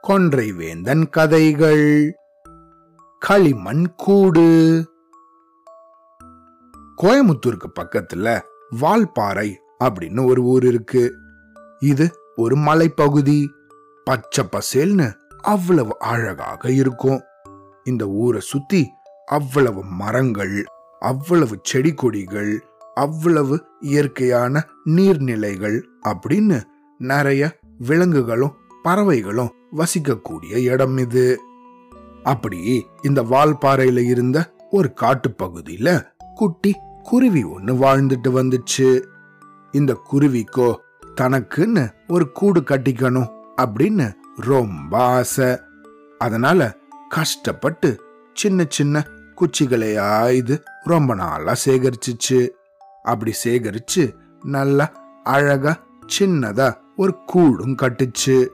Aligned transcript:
கொன்றை 0.00 0.52
வேந்தன் 0.52 1.08
கதைகள். 1.08 2.14
களிமண் 3.18 3.94
கூடு 3.96 4.42
கோயமுத்தூருக்கு 7.02 7.68
பக்கத்துல 7.80 8.40
வால்பாறை 8.80 9.54
அப்படின்னு 9.84 10.26
ஒரு 10.26 10.42
ஊர் 10.42 10.66
இருக்கு. 10.66 11.14
இது 11.78 12.12
ஒரு 12.36 12.56
மலைப்பகுதி. 12.56 13.48
பச்சை 14.04 14.44
பசேல்னு 14.44 15.14
அவ்வளவு 15.42 15.98
அழகாக 15.98 16.70
இருக்கும். 16.70 17.22
இந்த 17.84 18.06
ஊரை 18.06 18.40
சுத்தி 18.40 18.90
அவ்வளவு 19.26 19.84
மரங்கள் 19.84 20.64
அவ்வளவு 21.00 21.58
செடி 21.62 21.94
கொடிகள் 21.94 22.64
அவ்வளவு 22.94 23.66
இயற்கையான 23.80 24.66
நீர்நிலைகள் 24.86 25.82
அப்படின்னு 26.08 26.62
நிறைய 27.04 27.58
விலங்குகளும் 27.78 28.56
பறவைகளும் 28.82 29.54
வசிக்கக்கூடிய 29.76 30.62
இடம் 30.70 30.96
இது. 30.98 31.40
அப்படி 32.22 32.86
இந்த 33.02 33.22
வால்பாறையில 33.22 33.98
இருந்த 34.04 34.38
ஒரு 34.70 34.94
காட்டுப்பகுதியில 35.00 36.06
குட்டி 36.34 36.74
குருவி 37.02 37.42
ஒன்று 37.44 37.74
வாழ்ந்துட்டு 37.74 38.30
வந்துச்சு. 38.38 38.88
இந்த 39.72 39.92
குருவிக்கோ 40.12 40.68
தனக்குன்னு 41.20 41.84
ஒரு 42.08 42.32
கூடு 42.32 42.60
கட்டிக்கணும் 42.60 43.32
அப்படின்னு 43.62 44.06
ரொம்ப 44.36 44.92
ஆசை. 44.98 45.50
அதனால 46.18 46.76
கஷ்டப்பட்டு 47.08 47.90
சின்ன 48.34 48.64
சின்ன 48.68 49.06
குச்சிகளையா 49.36 50.32
இது 50.32 50.62
ரொம்ப 50.82 51.14
நாளா 51.14 51.52
சேகரிச்சுச்சு. 51.64 52.40
அப்படி 53.02 53.32
சேகரிச்சு 53.44 54.04
நல்லா 54.42 54.86
அழகா 55.24 55.72
சின்னதா 56.18 56.68
ஒரு 56.96 57.14
கூடும் 57.26 57.76
கட்டுச்சு. 57.82 58.48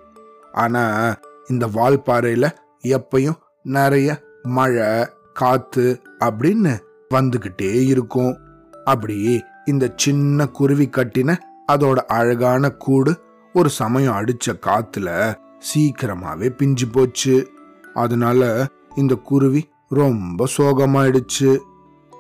ஆனா 0.52 1.14
இந்த 1.48 1.66
வால்பாறையில 1.66 2.50
எப்பையும் 2.82 3.38
நிறைய 3.62 4.22
மழை 4.42 5.08
காத்து 5.32 6.00
அப்படின்னு 6.24 6.78
வந்துகிட்டே 7.14 7.84
இருக்கும். 7.84 8.38
அப்படி 8.84 9.44
இந்த 9.64 9.92
சின்ன 9.96 10.46
குருவி 10.46 10.88
கட்டின 10.88 11.36
அதோட 11.72 11.94
அழகான 11.94 12.70
கூடு 12.70 13.20
ஒரு 13.52 13.68
சமயம் 13.68 14.14
அடிச்ச 14.14 14.52
காத்துல 14.66 15.34
சீக்கிரமாவே 15.58 16.48
பிஞ்சு 16.48 16.88
போச்சு. 16.88 17.50
அதனால 17.94 18.66
இந்த 18.96 19.14
குருவி 19.14 19.68
ரொம்ப 19.88 20.46
சோகமாயிடுச்சு. 20.56 21.58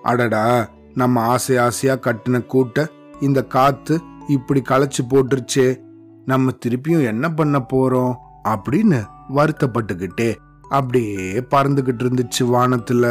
அடடா 0.02 0.68
நம்ம 0.94 1.20
ஆசை 1.20 1.56
ஆசையா 1.56 1.94
கட்டின 1.94 2.46
கூட்ட 2.46 2.88
இந்த 3.20 3.44
காத்து 3.44 4.00
இப்படி 4.28 4.62
களைச்சு 4.68 5.02
போட்டுருச்சே. 5.08 5.88
நம்ம 6.30 6.52
திருப்பியும் 6.64 7.08
என்ன 7.12 7.26
பண்ண 7.38 7.58
போறோம் 7.72 8.14
அப்படின்னு 8.48 8.98
வருத்தப்பட்டுக்கிட்டே 9.36 10.30
அப்படியே 10.68 11.26
பறந்துகிட்டு 11.54 12.02
இருந்துச்சு 12.04 12.42
வானத்துல. 12.54 13.04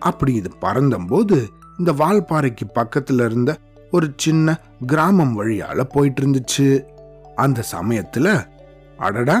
அப்படி 0.00 0.32
இது 0.40 0.50
பறந்தம்போது 0.60 1.38
இந்த 1.78 1.90
வால்பாறைக்கு 1.92 2.66
பக்கத்துல 2.74 3.24
இருந்த 3.24 3.50
ஒரு 3.90 4.06
சின்ன 4.16 4.56
கிராமம் 4.86 5.34
வழியால 5.38 5.84
போயிட்டு 5.94 6.20
இருந்துச்சு. 6.22 6.68
அந்த 7.36 7.60
சமயத்துல 7.72 8.28
அடடா 8.98 9.36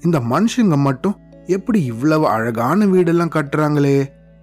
இந்த 0.00 0.18
மனுஷங்க 0.32 0.76
மட்டும் 0.86 1.16
எப்படி 1.46 1.80
இவ்வளவு 1.84 2.24
அழகான 2.28 2.86
வீடெல்லாம் 2.86 3.36
கட்டுறாங்களே 3.36 3.98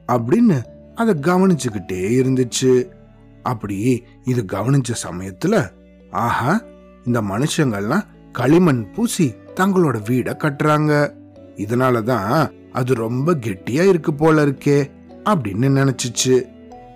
அப்படின்னு 0.08 0.58
அதை 0.96 1.14
கவனிச்சுக்கிட்டே 1.22 2.02
இருந்துச்சு. 2.20 2.72
அப்படி 3.44 3.78
இது 4.24 4.42
கவனிச்ச 4.54 4.92
சமயத்துல 5.04 5.56
ஆஹா 6.24 6.54
இந்த 7.06 7.22
மனுஷங்கள்லாம் 7.22 8.06
களிமண் 8.32 8.92
பூசி 8.92 9.36
தங்களோட 9.56 9.96
வீட 10.10 10.36
கட்டுறாங்க. 10.36 11.12
இதனாலதான் 11.56 12.52
அது 12.72 12.94
ரொம்ப 12.94 13.34
கெட்டியா 13.34 13.88
இருக்கு 13.88 14.14
போல 14.14 14.46
இருக்கே 14.46 14.92
அப்படின்னு 15.26 15.70
நினைச்சிச்சு. 15.80 16.44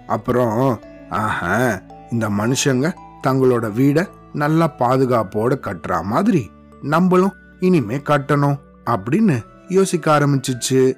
அப்புறம் 0.07 0.79
ஆஹா 1.09 1.81
இந்த 2.11 2.29
மனுஷங்க 2.29 2.93
தங்களோட 3.27 3.71
வீட 3.71 4.07
நல்லா 4.33 4.75
பாதுகாப்போட 4.79 5.55
கட்டுற 5.61 6.03
மாதிரி 6.03 6.51
நம்மளும் 6.81 7.33
இனிமே 7.59 7.97
கட்டணும் 7.97 8.59
அப்படின்னு 8.85 9.41
யோசிக்க 9.67 10.19
ஆரம்பிச்சிச்சு. 10.19 10.93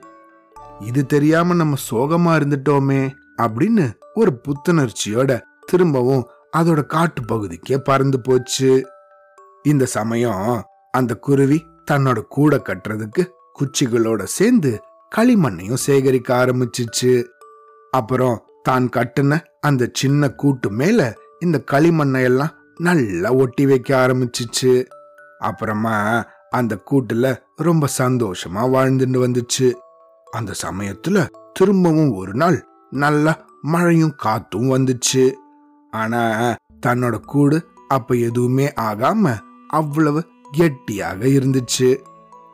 இது 0.80 1.06
தெரியாம 1.06 1.54
நம்ம 1.54 1.76
சோகமா 1.92 2.40
இருந்துட்டோமே 2.40 3.10
அப்படின்னு 3.38 3.94
ஒரு 4.14 4.42
புத்துணர்ச்சியோட 4.44 5.42
திரும்பவும் 5.66 6.28
அதோட 6.58 6.86
காட்டு 6.86 7.26
பகுதிக்கே 7.26 7.78
பறந்து 7.78 8.20
போச்சு. 8.20 8.88
இந்த 9.66 9.86
சமயம் 9.86 10.64
அந்த 10.92 11.14
குருவி 11.16 11.58
தன்னோட 11.92 12.20
கூட 12.28 12.56
கட்டுறதுக்கு 12.56 13.24
குச்சிகளோட 13.58 14.24
சேர்ந்து 14.24 14.72
களிமண்ணையும் 15.16 15.82
சேகரிக்க 15.86 16.30
ஆரம்பிச்சிச்சு. 16.36 17.12
அப்புறம் 17.92 18.38
தான் 18.64 18.90
கட்டுன 18.96 19.40
அந்த 19.60 19.90
சின்ன 19.94 20.30
கூட்டு 20.30 20.70
மேல 20.72 21.18
இந்த 21.40 21.58
களிமண்ணை 21.72 22.22
எல்லாம் 22.24 22.54
நல்லா 22.80 23.30
ஒட்டி 23.34 23.66
வைக்க 23.66 23.90
ஆரம்பிச்சிச்சு. 23.98 24.74
அப்புறமா 25.40 25.96
அந்த 26.50 26.78
கூட்டுல 26.92 27.36
ரொம்ப 27.56 27.88
சந்தோஷமா 27.98 28.62
வாழ்ந்துட்டு 28.76 29.20
வந்துச்சு. 29.26 29.74
அந்த 30.32 30.54
சமயத்துல 30.66 31.28
திரும்பவும் 31.54 32.14
ஒரு 32.14 32.34
நாள் 32.34 32.66
நல்லா 32.90 33.46
மழையும் 33.62 34.16
காத்தும் 34.24 34.72
வந்துச்சு. 34.76 35.34
ஆனா 35.92 36.22
தன்னோட 36.86 37.20
கூடு 37.20 37.58
அப்ப 37.88 38.16
எதுவுமே 38.16 38.74
ஆகாம 38.82 39.38
அவ்வளவு 39.76 40.22
கெட்டியாக 40.52 41.26
இருந்துச்சு. 41.38 41.90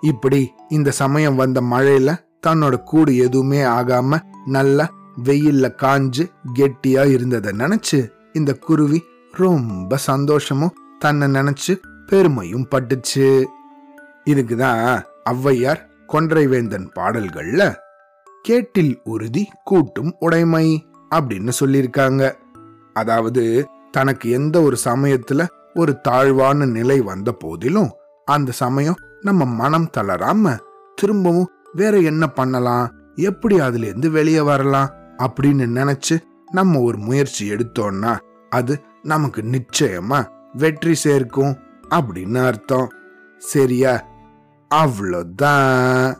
இப்படி 0.01 0.41
இந்த 0.69 0.91
சமயம் 0.91 1.35
வந்த 1.35 1.61
மழையில 1.61 2.09
தன்னோட 2.47 2.75
கூடு 2.83 3.17
எதுவுமே 3.17 3.61
ஆகாம 3.77 4.19
நல்லா 4.45 4.85
வெயில்ல 5.23 5.65
காஞ்சு 5.81 6.23
கெட்டியா 6.53 7.03
இருந்ததை 7.11 7.51
நினைச்சு 7.57 7.99
இந்த 8.33 8.51
குருவி 8.53 8.99
ரொம்ப 9.31 9.97
சந்தோஷமும் 9.97 10.75
தன்னை 10.99 11.27
நினைச்சு 11.27 11.73
பெருமையும் 12.07 12.67
பட்டுச்சு. 12.71 13.27
இதுக்குதான் 14.25 15.03
ஔவையார் 15.29 15.81
கொன்றைவேந்தன் 16.07 16.87
பாடல்கள்ல 16.95 17.75
கேட்டில் 18.41 18.99
உறுதி 19.03 19.43
கூட்டும் 19.63 20.15
உடைமை 20.19 20.67
அப்படின்னு 21.15 21.51
சொல்லியிருக்காங்க. 21.59 22.21
அதாவது 22.93 23.43
தனக்கு 23.91 24.29
எந்த 24.29 24.61
ஒரு 24.61 24.77
சமயத்துல 24.85 25.47
ஒரு 25.73 26.01
தாழ்வான 26.01 26.65
நிலை 26.65 27.01
வந்த 27.01 27.31
போதிலும் 27.31 27.91
அந்த 28.25 28.51
சமயம் 28.51 28.95
நம்ம 29.21 29.45
மனம் 29.45 29.89
தளராம 29.97 30.57
திரும்பவும் 30.95 31.49
வேற 31.73 31.97
என்ன 31.97 32.27
பண்ணலாம்? 32.27 32.91
எப்படி 33.15 33.59
அதுல 33.59 33.85
இருந்து 33.85 34.09
வெளியே 34.09 34.41
வரலாம்? 34.41 34.89
அப்படின்னு 35.17 35.69
நினைச்சு 35.75 36.21
நம்ம 36.51 36.79
ஒரு 36.79 36.97
முயற்சி 36.97 37.51
எடுத்தோம்னா 37.51 38.19
அது 38.49 38.81
நமக்கு 39.01 39.41
நிச்சயமா 39.41 40.27
வெற்றி 40.53 40.95
சேர்க்கும் 40.95 41.57
அப்படின்னு 41.89 42.45
அர்த்தம். 42.45 42.89
சரியா? 43.37 44.05
அவ்வளோதான். 44.75 46.17